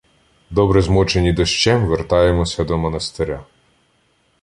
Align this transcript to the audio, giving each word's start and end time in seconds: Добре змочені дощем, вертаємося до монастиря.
Добре 0.51 0.81
змочені 0.81 1.33
дощем, 1.33 1.85
вертаємося 1.85 2.63
до 2.63 2.77
монастиря. 2.77 3.45